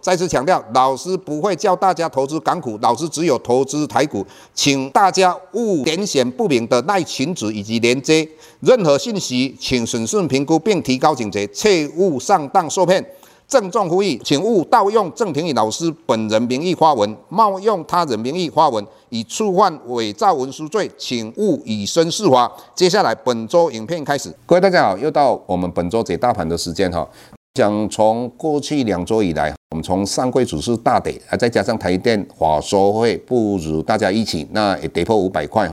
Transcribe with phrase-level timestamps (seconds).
[0.00, 4.24] 再次强调，老师不会教大家投资港股，老师只有投资台股，
[4.54, 8.28] 请大家勿点选不明的赖群组以及连接，
[8.60, 13.04] 任何信息请审慎评估并提高警觉，切勿上当受骗。
[13.46, 22.52] 郑重呼吁，请勿盗用郑庭宇老师本人名义发文，冒用他人名义发文，以触犯伪造文书罪，请勿以身试法。
[22.74, 27.08] 接下来本周影片开始，各位大家好，又到我们本周解大盘的时间哈。
[27.54, 35.68] 想从过去两周以来，我们从上柜指数大跌，啊，再加上台电法说会不如大家一起，那也跌破五百块。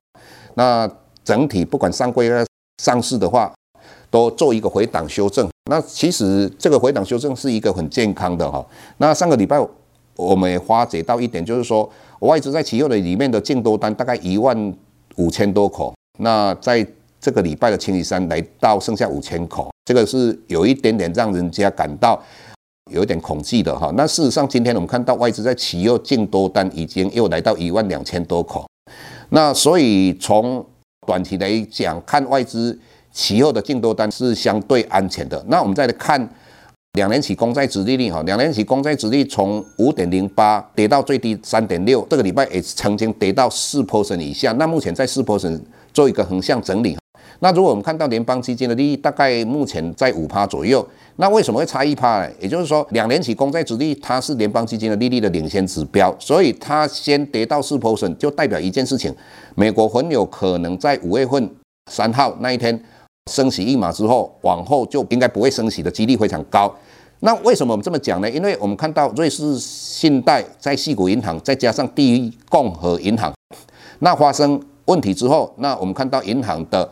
[0.56, 0.90] 那
[1.24, 2.30] 整体不管上柜
[2.84, 3.54] 上市的话，
[4.10, 5.48] 都做一个回档修正。
[5.70, 8.66] 那其实这个回档修正是一个很健康的哈。
[8.98, 9.58] 那上个礼拜
[10.18, 14.76] 我们也发觉到一点，就是说外资在期货的里面的净多单大概一万
[15.16, 15.94] 五千多口。
[16.20, 16.86] 那在
[17.22, 19.70] 这个礼拜的星期三来到剩下五千口。
[19.86, 22.22] 这个是有一点点让人家感到
[22.92, 23.92] 有一点恐惧的哈。
[23.96, 28.66] 那事实上，今天我们看到外资在期货净多单已经又来到一万两千多口。
[29.30, 30.64] 那所以从
[31.08, 32.78] 短期来讲，看外资
[33.12, 35.44] 期货的净多单是相对安全的。
[35.48, 36.30] 那我们再来看
[36.94, 44.52] 两年期公债殖利率哈，两年期公债殖利率从五点零八跌到最低三点六，这个礼拜也曾经跌到四 percent 以下。
[44.54, 45.60] 那目前在四 percent
[45.92, 46.96] 做一个横向整理。
[47.40, 50.86] 那如果我们看到联邦基金的利率大概目前在五趴左右，
[51.18, 52.32] 那为什么会差一趴呢？
[52.40, 59.14] 也就是说，两年期公债殖利率它是联邦基金的利率的领先指标，所以它先跌到四 percent 就代表一件事情，
[59.56, 61.50] 美国很有可能在五月份
[61.92, 62.82] 三号那一天
[63.32, 66.74] 升息一码之后，往后就应该不会升息的几率非常高。
[67.22, 68.30] 那为什么我们这么讲呢？
[68.30, 73.34] 因为我们看到瑞士信贷在矽谷银行再加上第一共和银行，
[74.00, 76.88] 那发生问题之后，那我们看到银行的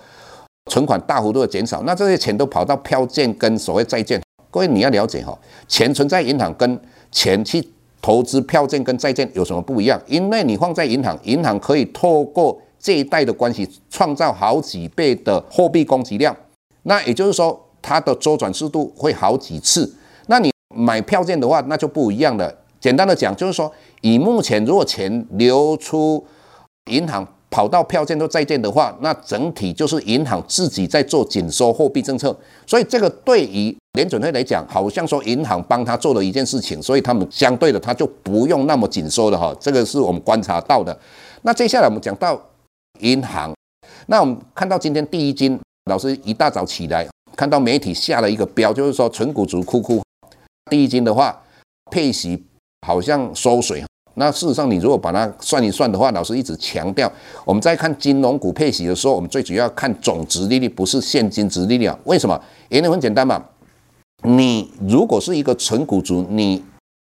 [0.71, 4.21] 存款大幅度的减少，那这些钱都跑到票券跟所谓债券。
[4.49, 5.37] 各位你要了解哈，
[5.67, 6.79] 钱存在银行跟
[7.11, 7.67] 钱去
[8.01, 9.99] 投资票券跟债券有什么不一样？
[10.07, 16.35] 因为你放在银行，银行可以透过借贷的关系创造好几倍的货币供给量，
[16.83, 19.93] 那也就是说它的周转速度会好几次。
[20.27, 22.53] 那你买票券的话，那就不一样了。
[22.79, 26.23] 简单的讲，就是说以目前如果钱流出
[26.91, 40.99] 银行，跑到票券都债券的话，那整体就是银行自己在做紧缩货币政策，所以这个对于联准会来讲，好像说银行帮他做了一件事情，所以他们相对的他就不用那么紧缩了哈，这个是我们观察到的。
[41.43, 42.41] 那接下来我们讲到
[43.01, 43.53] 银行，
[44.07, 50.01] 那我们看到今天第一金老师一大早起来看到媒体下了一个标，就是说存股族哭哭，
[50.71, 51.39] 第一金的话
[51.91, 52.43] 配息
[52.87, 53.83] 好像缩水。
[54.15, 57.11] 那事实上，你如果把它算一算的话，老师一直强调，
[57.43, 61.97] 我们在看金融股配息的时候，我们最主要看总值利率，不是现金值利率啊。
[62.03, 62.39] 为什么？
[62.69, 63.43] 原因很简单嘛。
[64.23, 66.63] 你如果是一个存股族，你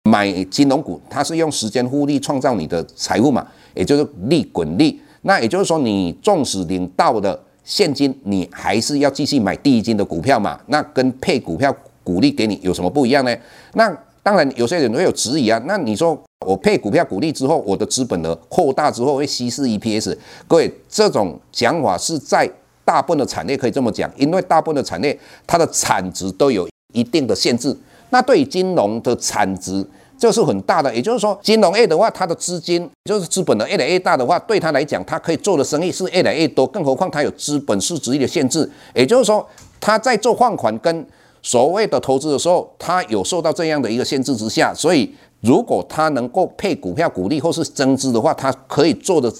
[0.04, 4.98] 买金融股，它是用时间复利创造你的财富嘛，也就是利滚利。
[5.22, 10.58] 那也就是说，你纵使领到的现金，你还是要继续买第一金的股票嘛。
[10.68, 13.36] 那跟配股票股利给你有什么不一样呢？
[13.74, 15.60] 那当然，有些人会有质疑啊。
[15.66, 16.18] 那你说？
[16.46, 20.16] 我配股票股利之后，我的资本额扩大之后会稀释 EPS。
[20.46, 22.48] 各位，这种讲法是在
[22.84, 27.76] 大部分的产业可以这么讲，因为大部分的产业它的产值都有一定的限制。
[28.10, 29.84] 那对于金融的产值
[30.18, 36.66] 就是很大的，也就是说，金融业的话，它的资金就是资本额越来越大的话，对它来讲，它可以做的生意是越来越多。
[36.66, 39.44] 更何况它有资本市值的限制，也就是说，
[39.80, 41.06] 它在做放款跟
[41.42, 45.14] 所谓的投资的时候，它有受到这样的一个限制之下，所以。
[45.44, 49.30] 如果他能够配股票股利或是增资的话，他可以做的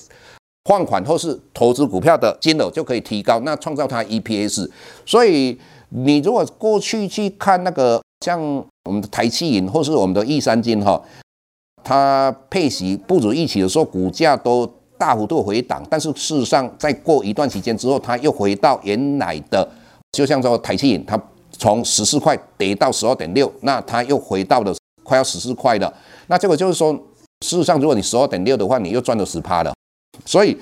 [0.67, 4.69] 放款或是投资股票的金额就可以提高，那创造他 EPS。
[5.07, 5.59] 所以
[5.89, 8.39] 你如果过去去看那个像
[8.85, 11.03] 我们的台企银或是我们的益三金哈，
[11.83, 19.67] 它配息不如预期的时候，股价都大幅度回档，但是事实上再过一段时间之后，它又回到原来的，
[20.13, 21.19] 就像说台企银，它
[21.51, 24.75] 从十四块跌到十二点六，那它又回到了。
[25.05, 25.95] 快要十四块了，
[26.27, 26.93] 那这个就是说，
[27.47, 29.73] 事实上，如果你十二点六的话，你又赚了十趴了。
[30.25, 30.57] 所以，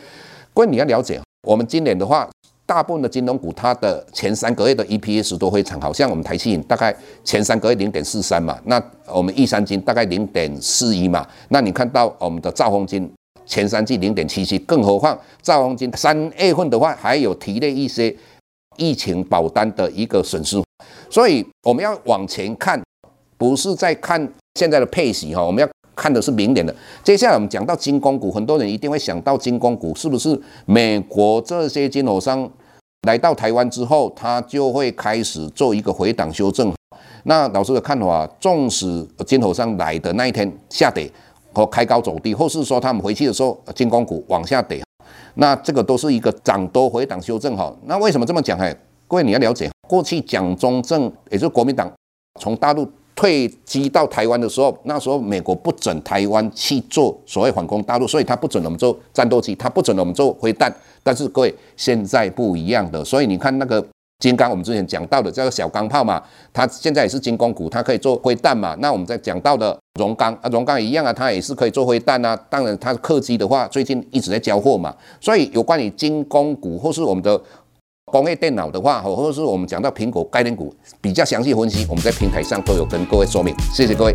[0.52, 2.28] 各位你要了解，我们今年的话，
[2.66, 13.10] 大部分的金融股它的前三个月的 EPS 都非常好，像我们台企银大概前三个月零点四三嘛，那我们玉山金大概零点四一嘛，那你看到我们的兆丰金
[13.44, 18.14] 前三季零点七七，更何况兆丰金三月份的话还有提了一些
[18.76, 20.62] 疫情保单的一个损失，
[21.10, 22.80] 所以我们要往前看，
[23.42, 26.72] 不是在看现在的配息哈，我们要看的是明年的。
[27.02, 32.48] 接下来我们讲到军工股，很多人一定会想到军工股是不是美国这些金融商
[33.08, 36.72] 来到台湾之后，他就会开始做一个回档修正？
[37.24, 41.10] 那老师的看法，纵使金投商来的那一天下跌
[41.52, 44.80] 和开高走低，或是说他们回去的时候军工股往下跌，
[45.34, 47.74] 那这个都是一个涨多回档修正哈。
[47.86, 48.56] 那为什么这么讲？
[48.60, 48.72] 哎，
[49.08, 51.90] 各位你要了解，过去蒋中正也就是国民党
[52.40, 52.88] 从大陆
[53.22, 60.74] 退居到台湾的时候，那时候美国不准台湾去做所谓反攻大陆，所以他不准我们做战斗机，他不准我们做飞弹。
[61.04, 63.86] 但是各位现在不一样的，所以你看那个。
[64.19, 66.22] 金刚，我们之前讲到的叫小钢炮嘛，
[66.52, 68.72] 它现在也是军工股，它可以做灰弹嘛。
[68.78, 72.36] 那我们在讲到的荣钢啊，荣钢一样啊，它也是可以做灰弹啊。
[72.48, 74.94] 当然，它客机的话，最近一直在交货嘛。
[75.20, 77.42] 所以有关于军工股或是我们的
[78.12, 83.55] 工业电脑的话，或者是我们讲到苹果概念股，比较详细分析，我们在平台上都有跟各位说明。
[83.73, 84.14] 谢谢各位。